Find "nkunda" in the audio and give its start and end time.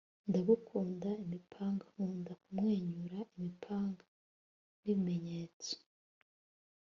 1.93-2.33